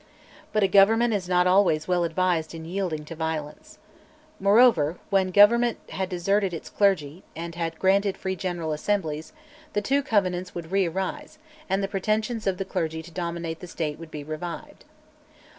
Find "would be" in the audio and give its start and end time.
13.99-14.23